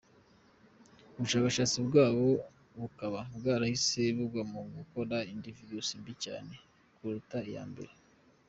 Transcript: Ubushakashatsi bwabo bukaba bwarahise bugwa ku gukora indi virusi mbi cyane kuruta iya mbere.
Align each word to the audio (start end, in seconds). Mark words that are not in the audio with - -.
Ubushakashatsi 1.17 1.77
bwabo 1.87 2.27
bukaba 2.81 3.19
bwarahise 3.37 4.01
bugwa 4.17 4.41
ku 4.51 4.57
gukora 4.77 5.17
indi 5.31 5.49
virusi 5.57 5.91
mbi 6.01 6.13
cyane 6.25 6.53
kuruta 6.95 7.37
iya 7.51 7.63
mbere. 7.71 7.91